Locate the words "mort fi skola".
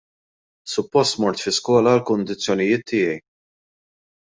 1.25-1.95